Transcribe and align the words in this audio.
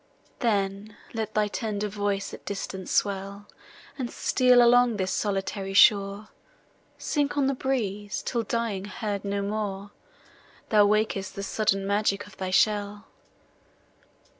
Then, 0.39 0.97
let 1.13 1.35
thy 1.35 1.47
tender 1.47 1.87
voice 1.87 2.33
at 2.33 2.43
distance 2.43 2.91
swell, 2.91 3.45
And 3.99 4.09
steal 4.09 4.59
along 4.63 4.97
this 4.97 5.11
solitary 5.11 5.75
shore, 5.75 6.29
Sink 6.97 7.37
on 7.37 7.45
the 7.45 7.53
breeze, 7.53 8.23
till 8.25 8.41
dying—heard 8.41 9.23
no 9.23 9.43
more— 9.43 9.91
Thou 10.69 10.87
wak'st 10.87 11.35
the 11.35 11.43
sudden 11.43 11.85
magic 11.85 12.25
of 12.25 12.35
thy 12.37 12.49
shell. 12.49 13.05